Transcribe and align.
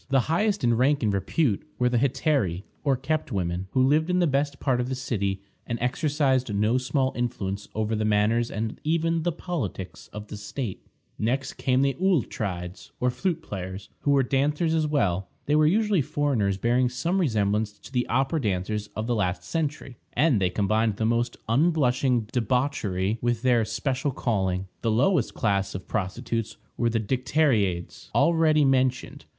The 0.09 0.21
highest 0.21 0.63
in 0.63 0.77
rank 0.77 1.03
and 1.03 1.13
repute 1.13 1.61
were 1.77 1.87
the 1.87 1.99
Hetairæ, 1.99 2.63
or 2.83 2.97
kept 2.97 3.31
women, 3.31 3.67
who 3.73 3.83
lived 3.85 4.09
in 4.09 4.17
the 4.17 4.25
best 4.25 4.59
part 4.59 4.81
of 4.81 4.89
the 4.89 4.95
city, 4.95 5.43
and 5.67 5.77
exercised 5.79 6.51
no 6.51 6.79
small 6.79 7.13
influence 7.15 7.67
over 7.75 7.95
the 7.95 8.03
manners 8.03 8.49
and 8.49 8.81
even 8.83 9.21
the 9.21 9.31
politics 9.31 10.07
of 10.07 10.29
the 10.29 10.37
state. 10.37 10.87
Next 11.19 11.53
came 11.53 11.83
the 11.83 11.93
Auletrides, 12.01 12.89
or 12.99 13.11
flute 13.11 13.43
players, 13.43 13.89
who 13.99 14.09
were 14.09 14.23
dancers 14.23 14.73
as 14.73 14.87
well. 14.87 15.27
They 15.45 15.55
were 15.55 15.67
usually 15.67 16.01
foreigners, 16.01 16.57
bearing 16.57 16.89
some 16.89 17.21
resemblance 17.21 17.71
to 17.73 17.91
the 17.91 18.07
opera 18.07 18.41
dancers 18.41 18.87
of 18.95 19.05
the 19.05 19.13
last 19.13 19.43
century, 19.43 19.97
and 20.13 20.41
they 20.41 20.49
combined 20.49 20.95
the 20.97 21.05
most 21.05 21.37
unblushing 21.47 22.21
debauchery 22.33 23.19
with 23.21 23.43
their 23.43 23.63
special 23.65 24.09
calling. 24.09 24.65
The 24.81 24.89
lowest 24.89 25.35
class 25.35 25.75
of 25.75 25.87
prostitutes 25.87 26.57
were 26.75 26.89
the 26.89 26.99
Dicteriades, 26.99 28.09
already 28.15 28.65
mentioned. 28.65 29.25